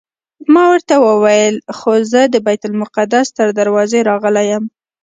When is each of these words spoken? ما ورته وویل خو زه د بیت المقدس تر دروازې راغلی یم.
ما 0.53 0.63
ورته 0.73 0.95
وویل 1.07 1.55
خو 1.77 1.91
زه 2.11 2.21
د 2.33 2.35
بیت 2.45 2.61
المقدس 2.69 3.27
تر 3.37 3.47
دروازې 3.59 3.99
راغلی 4.09 4.45
یم. 4.51 4.63